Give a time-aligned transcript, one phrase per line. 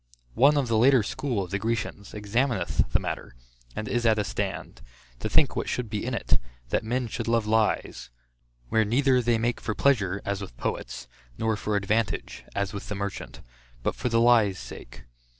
[0.33, 3.35] One of the later school of the Grecians, examineth the matter,
[3.75, 4.81] and is at a stand,
[5.19, 6.39] to think what should be in it,
[6.69, 8.09] that men should love lies;
[8.69, 12.95] where neither they make for pleasure, as with poets, nor for advantage, as with the
[12.95, 13.41] merchant;
[13.83, 15.03] but for the lie's sake.